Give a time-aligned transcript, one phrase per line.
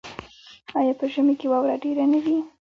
[0.79, 2.37] آیا په ژمي کې واوره ډیره نه وي؟